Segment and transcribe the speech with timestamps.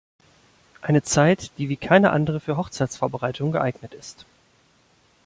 [0.81, 4.25] Eine Zeit, die wie keine andere für Hochzeitsvorbereitungen geeignet ist.